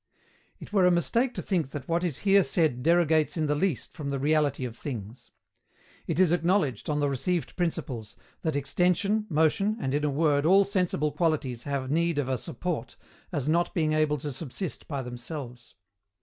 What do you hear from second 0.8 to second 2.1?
a mistake to think that what